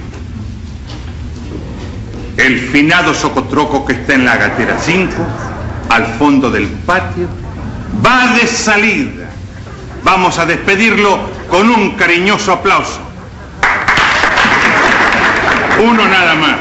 El 2.37 2.59
finado 2.59 3.15
socotroco 3.15 3.85
que 3.85 3.93
está 3.93 4.15
en 4.15 4.25
la 4.25 4.37
gatera 4.37 4.77
5, 4.79 5.15
al 5.91 6.07
fondo 6.19 6.51
del 6.51 6.67
patio, 6.67 7.29
va 8.05 8.35
de 8.35 8.47
salida. 8.47 9.27
Vamos 10.03 10.39
a 10.39 10.47
despedirlo 10.47 11.19
con 11.49 11.71
un 11.71 11.93
cariñoso 11.93 12.53
aplauso. 12.53 13.01
Uno 15.83 16.07
nada 16.09 16.35
más. 16.35 16.57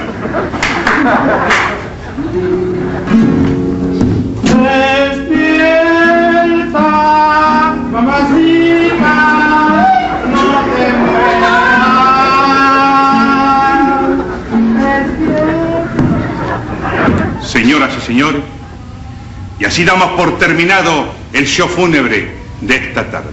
Y 19.59 19.65
así 19.65 19.83
damos 19.83 20.11
por 20.11 20.37
terminado 20.37 21.07
el 21.33 21.47
show 21.47 21.67
fúnebre 21.67 22.35
de 22.61 22.75
esta 22.75 23.09
tarde. 23.09 23.31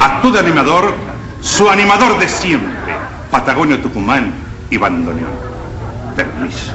Acto 0.00 0.30
de 0.30 0.38
animador, 0.38 0.94
su 1.42 1.68
animador 1.68 2.18
de 2.18 2.26
siempre, 2.26 2.94
Patagonio 3.30 3.78
Tucumán 3.80 4.32
y 4.70 4.78
Bandoneón. 4.78 5.30
Permiso. 6.16 6.72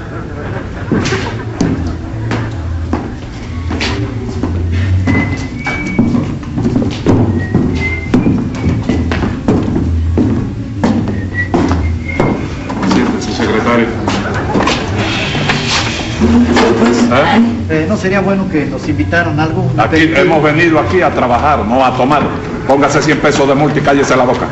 ¿Eh? 17.11 17.41
Eh, 17.69 17.85
¿No 17.87 17.97
sería 17.97 18.19
bueno 18.21 18.47
que 18.49 18.65
nos 18.65 18.87
invitaran 18.87 19.39
algo? 19.39 19.71
Aquí 19.77 20.11
hemos 20.15 20.41
venido 20.43 20.79
aquí 20.79 21.01
a 21.01 21.09
trabajar, 21.13 21.59
no 21.65 21.83
a 21.85 21.95
tomar. 21.95 22.21
Póngase 22.67 23.01
100 23.01 23.19
pesos 23.19 23.47
de 23.47 23.55
multa 23.55 23.79
y 23.79 23.81
cállese 23.81 24.15
la 24.15 24.23
boca. 24.25 24.47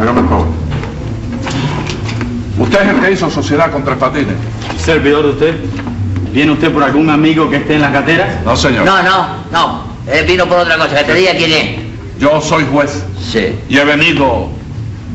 Hágame 0.00 0.20
el 0.20 0.28
favor. 0.28 0.46
Usted 2.58 2.82
es 2.82 2.88
el 2.88 3.00
que 3.00 3.12
hizo 3.12 3.30
sociedad 3.30 3.70
con 3.70 3.84
Tres 3.84 3.96
Patines. 3.98 4.34
Servidor 4.78 5.24
de 5.24 5.30
usted. 5.30 5.54
¿Viene 6.32 6.52
usted 6.52 6.72
por 6.72 6.82
algún 6.82 7.10
amigo 7.10 7.48
que 7.50 7.56
esté 7.56 7.74
en 7.76 7.80
las 7.82 7.92
gateras? 7.92 8.44
No, 8.44 8.56
señor. 8.56 8.84
No, 8.84 9.02
no, 9.02 9.26
no. 9.52 9.84
Él 10.06 10.26
vino 10.26 10.46
por 10.46 10.58
otra 10.58 10.76
cosa. 10.76 10.96
Que 10.98 11.04
te 11.04 11.14
diga 11.14 11.32
quién 11.36 11.52
es. 11.52 12.20
Yo 12.20 12.40
soy 12.40 12.64
juez 12.72 13.04
Sí. 13.20 13.58
y 13.68 13.76
he 13.78 13.84
venido 13.84 14.48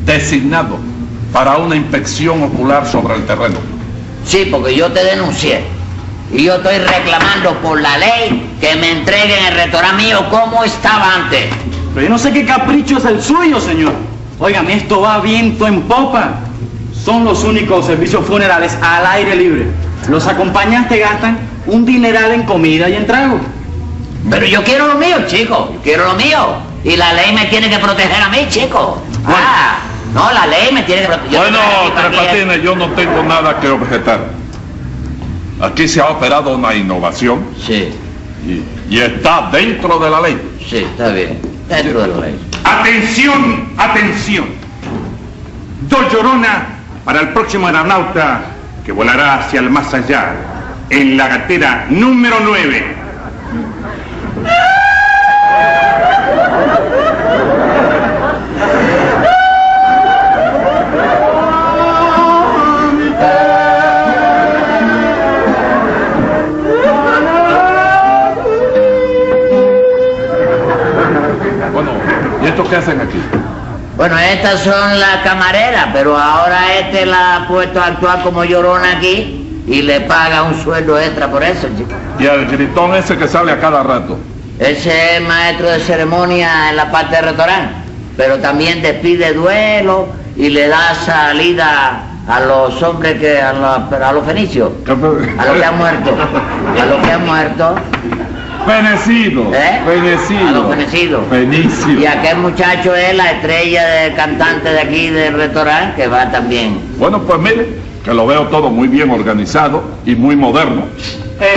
designado 0.05 0.77
para 1.31 1.57
una 1.57 1.75
inspección 1.75 2.43
ocular 2.43 2.85
sobre 2.87 3.15
el 3.15 3.25
terreno. 3.25 3.57
Sí, 4.25 4.47
porque 4.51 4.75
yo 4.75 4.91
te 4.91 5.03
denuncié. 5.03 5.63
Y 6.31 6.43
yo 6.43 6.55
estoy 6.55 6.77
reclamando 6.77 7.55
por 7.61 7.81
la 7.81 7.97
ley 7.97 8.55
que 8.61 8.75
me 8.75 8.91
entreguen 8.91 9.45
el 9.45 9.55
restaurante 9.55 10.03
mío 10.03 10.29
como 10.29 10.63
estaba 10.63 11.15
antes. 11.15 11.45
Pero 11.93 12.05
yo 12.05 12.09
no 12.09 12.19
sé 12.19 12.31
qué 12.31 12.45
capricho 12.45 12.97
es 12.97 13.05
el 13.05 13.21
suyo, 13.21 13.59
señor. 13.59 13.93
Óigame, 14.37 14.73
esto 14.73 15.01
va 15.01 15.19
viento 15.19 15.67
en 15.67 15.81
popa. 15.81 16.35
Son 16.93 17.25
los 17.25 17.43
únicos 17.43 17.85
servicios 17.85 18.25
funerales 18.25 18.77
al 18.81 19.05
aire 19.07 19.35
libre. 19.35 19.67
Los 20.07 20.27
acompañantes 20.27 20.99
gastan 20.99 21.39
un 21.65 21.85
dineral 21.85 22.31
en 22.31 22.43
comida 22.43 22.89
y 22.89 22.95
en 22.95 23.07
trago. 23.07 23.39
Pero 24.29 24.45
yo 24.45 24.63
quiero 24.63 24.87
lo 24.87 24.95
mío, 24.95 25.17
chico. 25.27 25.71
Yo 25.73 25.81
quiero 25.81 26.05
lo 26.05 26.13
mío. 26.13 26.57
Y 26.83 26.95
la 26.95 27.13
ley 27.13 27.33
me 27.33 27.45
tiene 27.45 27.69
que 27.69 27.79
proteger 27.79 28.21
a 28.21 28.29
mí, 28.29 28.45
chico. 28.49 29.01
Ah, 29.25 29.79
no, 30.13 30.31
la 30.31 30.47
ley 30.47 30.71
me 30.73 30.83
tiene 30.83 31.01
que 31.03 31.07
proteger. 31.07 31.37
Bueno, 31.39 31.59
Tres. 31.95 32.19
Patines, 32.19 32.63
yo 32.63 32.75
no 32.75 32.87
tengo 32.91 33.23
nada 33.23 33.59
que 33.59 33.67
objetar. 33.69 34.19
Aquí 35.61 35.87
se 35.87 35.99
ha 36.01 36.07
operado 36.09 36.55
una 36.55 36.73
innovación 36.73 37.45
Sí, 37.65 37.89
y, 38.45 38.63
y 38.95 38.99
está 38.99 39.49
dentro 39.51 39.99
de 39.99 40.09
la 40.09 40.21
ley. 40.21 40.41
sí, 40.67 40.77
está 40.77 41.09
bien. 41.09 41.39
Dentro 41.67 42.01
de 42.01 42.07
la 42.07 42.17
ley. 42.27 42.39
Atención, 42.63 43.69
atención. 43.77 44.45
Dos 45.81 46.11
Llorona 46.13 46.67
para 47.05 47.21
el 47.21 47.29
próximo 47.29 47.67
aeronauta 47.67 48.41
que 48.85 48.91
volará 48.91 49.35
hacia 49.39 49.59
el 49.59 49.69
más 49.69 49.93
allá 49.93 50.33
en 50.89 51.17
la 51.17 51.27
gatera 51.27 51.85
número 51.89 52.37
9. 52.43 52.95
Bueno, 73.97 74.17
estas 74.17 74.61
son 74.61 74.99
las 74.99 75.17
camareras, 75.23 75.87
pero 75.93 76.17
ahora 76.17 76.77
este 76.79 77.05
la 77.05 77.35
ha 77.37 77.47
puesto 77.47 77.81
a 77.81 77.87
actuar 77.87 78.23
como 78.23 78.43
llorona 78.45 78.93
aquí 78.97 79.63
y 79.67 79.81
le 79.81 80.01
paga 80.01 80.43
un 80.43 80.55
sueldo 80.63 80.97
extra 80.99 81.27
por 81.29 81.43
eso, 81.43 81.67
chico. 81.77 81.89
Y 82.17 82.25
el 82.25 82.45
gritón 82.47 82.95
ese 82.95 83.17
que 83.17 83.27
sale 83.27 83.51
a 83.51 83.59
cada 83.59 83.83
rato. 83.83 84.17
Ese 84.57 85.17
es 85.17 85.21
maestro 85.21 85.69
de 85.69 85.79
ceremonia 85.79 86.69
en 86.69 86.75
la 86.77 86.89
parte 86.91 87.15
del 87.17 87.25
restaurante, 87.25 87.73
pero 88.17 88.37
también 88.39 88.81
despide 88.81 89.33
duelo 89.33 90.07
y 90.35 90.49
le 90.49 90.67
da 90.69 90.95
salida 90.95 92.03
a 92.27 92.39
los 92.41 92.81
hombres 92.83 93.19
que 93.19 93.41
a, 93.41 93.53
los- 93.53 94.01
a 94.01 94.11
los 94.11 94.25
fenicios, 94.25 94.71
a 95.39 95.45
los 95.45 95.57
que 95.57 95.65
han 95.65 95.77
muerto, 95.77 96.11
a 96.81 96.85
los 96.85 97.05
que 97.05 97.11
han 97.11 97.25
muerto. 97.25 97.75
Fenecido. 98.65 99.51
¿Eh? 99.53 99.81
Fenecido. 99.85 100.47
A 100.47 100.51
los 100.51 100.69
fenecidos. 100.69 101.23
Fenicio. 101.29 101.99
Y 101.99 102.05
aquel 102.05 102.37
muchacho 102.37 102.95
es 102.95 103.15
la 103.15 103.31
estrella 103.31 103.85
del 103.85 104.15
cantante 104.15 104.69
de 104.69 104.79
aquí 104.79 105.07
del 105.07 105.33
restaurante 105.33 106.01
que 106.01 106.07
va 106.07 106.31
también. 106.31 106.79
Bueno, 106.97 107.21
pues 107.21 107.39
mire, 107.39 107.67
que 108.03 108.13
lo 108.13 108.27
veo 108.27 108.47
todo 108.47 108.69
muy 108.69 108.87
bien 108.87 109.09
organizado 109.09 109.83
y 110.05 110.15
muy 110.15 110.35
moderno. 110.35 110.83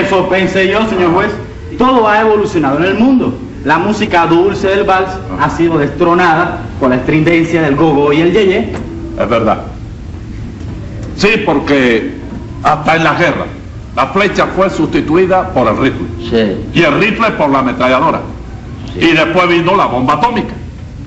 Eso 0.00 0.28
pensé 0.28 0.68
yo, 0.68 0.88
señor 0.88 1.12
juez. 1.12 1.30
Todo 1.78 2.08
ha 2.08 2.20
evolucionado 2.20 2.78
en 2.78 2.84
el 2.84 2.94
mundo. 2.94 3.34
La 3.64 3.78
música 3.78 4.26
dulce 4.26 4.68
del 4.68 4.84
vals 4.84 5.10
ha 5.40 5.50
sido 5.50 5.78
destronada 5.78 6.60
por 6.80 6.90
la 6.90 6.96
estrindencia 6.96 7.62
del 7.62 7.76
gogo 7.76 8.12
y 8.12 8.20
el 8.20 8.32
yeye. 8.32 8.72
Es 9.18 9.28
verdad. 9.28 9.62
Sí, 11.16 11.42
porque 11.44 12.14
hasta 12.62 12.96
en 12.96 13.04
la 13.04 13.14
guerra 13.14 13.46
la 13.96 14.06
flecha 14.08 14.46
fue 14.56 14.70
sustituida 14.70 15.48
por 15.50 15.68
el 15.68 15.76
rifle 15.76 16.06
Sí. 16.30 16.70
y 16.80 16.82
el 16.82 16.98
rifle 17.00 17.30
por 17.32 17.50
la 17.50 17.58
ametralladora. 17.60 18.20
Y 18.96 19.12
después 19.12 19.48
vino 19.48 19.76
la 19.76 19.86
bomba 19.86 20.14
atómica. 20.14 20.52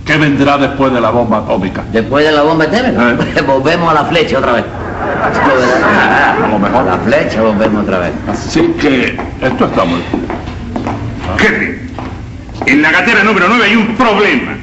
¿Qué 0.06 0.17
vendrá 0.17 0.58
después 0.58 0.93
de 0.93 1.02
la 1.02 1.10
bomba 1.10 1.39
atómica? 1.39 1.84
Después 1.91 2.26
de 2.26 2.32
la 2.32 2.43
bomba 2.43 2.65
atómica, 2.65 3.15
Eh. 3.38 3.41
volvemos 3.48 3.89
a 3.89 3.93
la 3.95 4.06
flecha 4.06 4.38
otra 4.38 4.52
vez. 4.54 4.65
A 5.06 6.48
lo 6.52 6.60
mejor. 6.60 6.82
A 6.88 6.95
la 6.95 6.98
flecha 7.00 7.41
volvemos 7.41 7.84
otra 7.84 8.00
vez. 8.00 8.12
Así 8.28 8.62
que 8.80 9.17
esto 9.41 9.65
está 9.65 9.84
muy 9.84 10.00
bien. 10.00 10.26
Jefe, 11.39 11.88
en 12.67 12.82
la 12.82 12.91
gatera 12.91 13.24
número 13.24 13.48
9 13.50 13.65
hay 13.65 13.76
un 13.76 13.95
problema. 13.95 14.54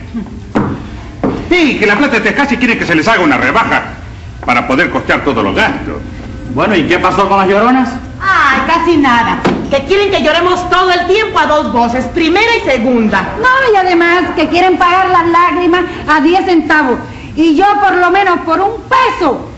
Sí, 1.48 1.76
que 1.78 1.87
la 1.87 1.96
plata 1.96 2.14
de 2.14 2.20
Texcasi 2.22 2.56
quiere 2.56 2.78
que 2.78 2.87
se 2.87 2.94
les 2.94 3.06
haga 3.08 3.20
una 3.22 3.37
rebaja 3.37 3.82
para 4.46 4.66
poder 4.66 4.90
costear 4.90 5.22
todos 5.24 5.42
los 5.44 5.54
gastos. 5.54 5.96
Bueno, 6.54 6.74
¿y 6.76 6.85
qué 6.85 6.98
pasó 6.98 7.28
con 7.28 7.38
las 7.38 7.48
lloronas? 7.48 7.90
Ay, 8.35 8.61
casi 8.66 8.97
nada. 8.97 9.40
Que 9.71 9.85
quieren 9.85 10.11
que 10.11 10.23
lloremos 10.23 10.68
todo 10.71 10.90
el 10.90 11.07
tiempo 11.07 11.38
a 11.38 11.47
dos 11.47 11.73
voces, 11.73 12.05
primera 12.07 12.57
y 12.57 12.68
segunda. 12.68 13.35
No, 13.38 13.73
y 13.73 13.77
además 13.77 14.31
que 14.37 14.49
quieren 14.49 14.79
pagar 14.79 15.09
las 15.11 15.27
lágrimas 15.29 15.83
a 16.09 16.21
10 16.21 16.45
centavos. 16.45 16.99
Y 17.37 17.57
yo 17.57 17.66
por 17.81 17.95
lo 17.97 18.11
menos 18.11 18.40
por 18.40 18.61
un 18.61 18.83
peso. 18.83 19.49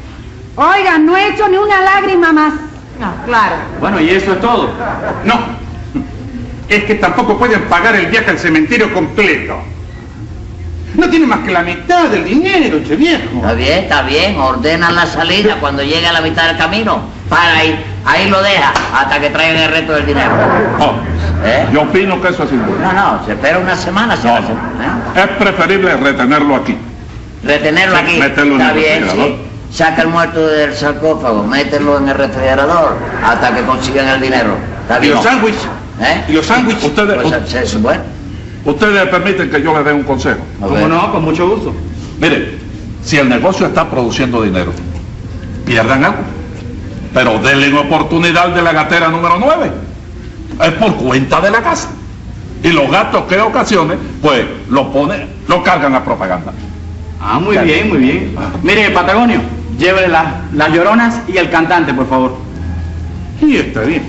Oiga, 0.56 0.98
no 0.98 1.16
he 1.16 1.28
hecho 1.28 1.48
ni 1.48 1.56
una 1.56 1.80
lágrima 1.80 2.32
más. 2.32 2.54
No, 3.00 3.12
claro. 3.26 3.56
Bueno, 3.80 4.00
y 4.00 4.10
eso 4.10 4.32
es 4.32 4.40
todo. 4.40 4.70
No, 5.24 5.34
es 6.68 6.84
que 6.84 6.94
tampoco 6.96 7.36
pueden 7.38 7.62
pagar 7.62 7.96
el 7.96 8.06
viaje 8.06 8.30
al 8.30 8.38
cementerio 8.38 8.92
completo. 8.92 9.56
No 10.94 11.10
tienen 11.10 11.28
más 11.28 11.40
que 11.40 11.50
la 11.50 11.62
mitad 11.62 12.08
del 12.08 12.24
dinero, 12.24 12.80
che 12.86 12.94
viejo. 12.94 13.36
Está 13.36 13.52
bien, 13.54 13.78
está 13.80 14.02
bien. 14.02 14.38
Ordena 14.38 14.92
la 14.92 15.06
salida 15.06 15.56
cuando 15.58 15.82
llegue 15.82 16.06
a 16.06 16.12
la 16.12 16.20
mitad 16.20 16.46
del 16.46 16.56
camino. 16.56 17.13
Para 17.34 17.56
ahí. 17.58 17.84
Ahí 18.04 18.28
lo 18.30 18.40
deja 18.42 18.72
hasta 18.94 19.18
que 19.18 19.30
traigan 19.30 19.56
el 19.62 19.70
resto 19.70 19.92
del 19.94 20.06
dinero. 20.06 20.30
Oh, 20.78 20.92
¿Eh? 21.44 21.66
yo 21.72 21.82
opino 21.82 22.20
que 22.22 22.28
eso 22.28 22.44
es 22.44 22.52
injusto. 22.52 22.78
No, 22.80 22.92
no, 22.92 23.24
se 23.26 23.32
espera 23.32 23.58
una 23.58 23.74
semana, 23.74 24.16
se 24.16 24.28
No, 24.28 24.34
hace. 24.36 24.52
no. 24.52 25.20
Es 25.20 25.28
preferible 25.38 25.96
retenerlo 25.96 26.54
aquí. 26.56 26.76
Retenerlo 27.42 27.96
aquí. 27.96 28.18
mételo 28.18 28.54
en 28.54 28.60
Está 28.60 28.70
el 28.72 28.78
bien, 28.78 29.02
refrigerador. 29.02 29.26
sí. 29.70 29.76
Saca 29.76 30.02
el 30.02 30.08
muerto 30.08 30.46
del 30.46 30.74
sarcófago, 30.74 31.42
mételo 31.42 31.98
en 31.98 32.08
el 32.10 32.14
refrigerador 32.14 32.96
hasta 33.24 33.52
que 33.54 33.62
consigan 33.62 34.08
el 34.08 34.20
dinero. 34.20 34.56
Está 34.82 35.04
¿Y 35.04 35.08
los 35.08 35.24
sándwiches? 35.24 35.62
¿Eh? 36.00 36.24
¿Y 36.28 36.32
los 36.34 36.46
sándwiches? 36.46 36.84
Ustedes, 36.84 37.16
Pues, 37.50 37.82
bueno, 37.82 38.00
ustedes 38.64 39.08
permiten 39.08 39.50
que 39.50 39.60
yo 39.60 39.74
les 39.74 39.84
dé 39.84 39.92
un 39.92 40.04
consejo. 40.04 40.38
¿Cómo 40.60 40.86
no? 40.86 41.10
Con 41.10 41.24
mucho 41.24 41.48
gusto. 41.48 41.74
Mire, 42.20 42.58
si 43.02 43.18
el 43.18 43.28
negocio 43.28 43.66
está 43.66 43.90
produciendo 43.90 44.40
dinero, 44.42 44.72
pierdan 45.66 46.04
algo. 46.04 46.18
Pero 47.14 47.38
denle 47.38 47.70
una 47.70 47.82
oportunidad 47.82 48.48
de 48.48 48.60
la 48.60 48.72
gatera 48.72 49.08
número 49.08 49.38
9. 49.38 49.70
Es 50.60 50.72
por 50.72 50.96
cuenta 50.96 51.40
de 51.40 51.50
la 51.50 51.62
casa. 51.62 51.88
Y 52.62 52.68
los 52.70 52.90
gastos 52.90 53.24
que 53.24 53.40
ocasione, 53.40 53.94
pues 54.20 54.44
lo 54.68 54.92
pone, 54.92 55.26
lo 55.46 55.62
cargan 55.62 55.94
a 55.94 56.04
propaganda. 56.04 56.52
Ah, 57.20 57.38
muy 57.38 57.56
bien, 57.58 57.88
muy 57.88 57.98
bien. 57.98 58.34
Mire, 58.62 58.90
Patagonio, 58.90 59.40
llévele 59.78 60.08
las, 60.08 60.26
las 60.52 60.72
lloronas 60.72 61.20
y 61.28 61.36
el 61.36 61.50
cantante, 61.50 61.94
por 61.94 62.08
favor. 62.08 62.36
Y 63.40 63.56
está 63.56 63.82
bien. 63.82 64.02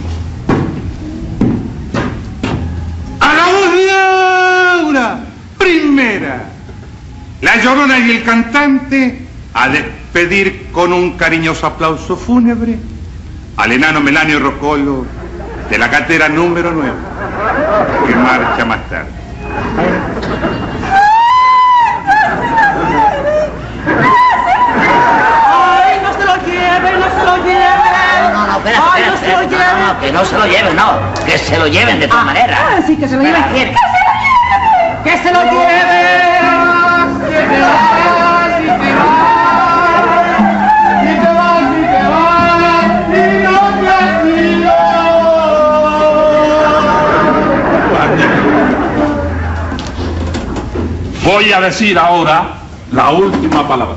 A 3.19 3.33
la 3.33 3.45
voz 3.45 3.73
de 3.73 3.91
Aura, 4.81 5.19
primera. 5.59 6.45
La 7.41 7.61
llorona 7.61 7.99
y 7.99 8.11
el 8.11 8.23
cantante 8.23 9.27
a 9.53 9.69
despedir 9.69 10.69
con 10.71 10.91
un 10.91 11.11
cariñoso 11.17 11.67
aplauso 11.67 12.15
fúnebre 12.15 12.79
al 13.57 13.71
enano 13.71 14.01
Melanio 14.01 14.39
Rocolo 14.39 15.05
de 15.69 15.77
la 15.77 15.89
catera 15.89 16.29
número 16.29 16.71
9, 16.71 16.91
que 18.07 18.15
marcha 18.15 18.65
más 18.65 18.79
tarde. 18.89 19.11
Ay, 25.47 25.99
no 26.03 26.13
se 26.13 26.25
lo 26.25 26.35
lleven, 26.45 26.99
no 26.99 27.05
se 27.19 27.25
lo 27.25 27.37
lleven. 27.37 28.33
No, 28.33 28.47
no, 28.47 28.61
Ay, 28.93 29.03
no 29.07 29.17
se 29.17 29.27
lo. 29.27 29.33
No, 29.35 29.49
lleven. 29.49 29.79
no, 29.87 29.99
que 29.99 30.11
no 30.11 30.25
se 30.25 30.37
lo 30.37 30.45
lleven, 30.45 30.75
no. 30.75 30.99
Que 31.25 31.37
se 31.37 31.57
lo 31.57 31.67
lleven 31.67 31.99
de 31.99 32.07
todas 32.07 32.23
Ah, 32.23 32.25
maneras. 32.25 32.59
ah, 32.61 32.79
sí, 32.85 32.95
que 32.97 33.07
se 33.07 33.15
lo 33.15 33.21
lleven. 33.21 33.35
Espera, 33.43 33.53
bien. 33.53 33.75
Que 35.03 35.17
se 35.17 35.31
lo 35.31 35.43
lleven. 35.43 36.05
Voy 51.35 51.51
a 51.51 51.59
decir 51.59 51.99
ahora 51.99 52.47
la 52.93 53.09
última 53.09 53.67
palabra. 53.67 53.95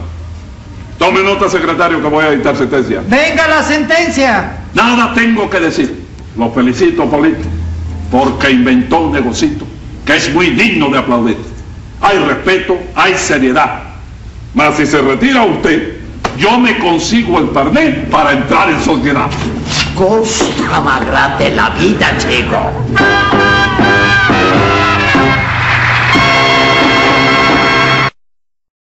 Tome 0.98 1.22
nota, 1.22 1.48
secretario, 1.48 2.02
que 2.02 2.08
voy 2.08 2.24
a 2.24 2.30
dictar 2.32 2.56
sentencia. 2.56 3.00
Venga 3.06 3.46
la 3.46 3.62
sentencia. 3.62 4.56
Nada 4.74 5.14
tengo 5.14 5.48
que 5.48 5.60
decir. 5.60 6.04
Lo 6.36 6.50
felicito, 6.50 7.04
Polito, 7.08 7.48
porque 8.10 8.50
inventó 8.50 9.02
un 9.02 9.12
negocito 9.12 9.64
que 10.04 10.16
es 10.16 10.34
muy 10.34 10.50
digno 10.50 10.88
de 10.88 10.98
aplaudir. 10.98 11.38
Hay 12.00 12.18
respeto, 12.18 12.76
hay 12.96 13.14
seriedad. 13.14 13.84
Mas 14.54 14.74
si 14.74 14.84
se 14.84 15.00
retira 15.00 15.44
usted, 15.44 15.96
yo 16.38 16.58
me 16.58 16.76
consigo 16.80 17.38
el 17.38 17.50
pernet 17.50 18.10
para 18.10 18.32
entrar 18.32 18.68
en 18.68 18.82
sociedad. 18.82 19.30
Cosa 19.94 20.80
más 20.80 21.06
grande 21.06 21.52
la 21.54 21.70
vida, 21.70 22.16
chico. 22.18 23.37